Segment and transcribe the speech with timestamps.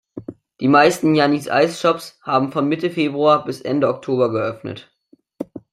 [0.59, 4.89] Die meisten Janny’s Eis Shops haben von Mitte Februar bis Ende Oktober geöffnet.